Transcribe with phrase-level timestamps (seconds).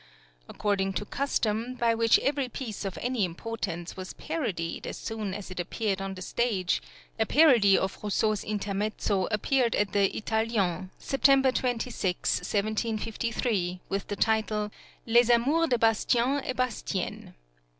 [0.49, 5.31] According to the custom, by which every piece of any importance was parodied as soon
[5.31, 6.81] as it appeared on the stage,
[7.19, 14.71] a parody of Rousseau's intermezzo appeared at the Italiens, September 26, 1753, with the title:
[15.05, 17.35] "Les Amours de Bastienet Bastienne."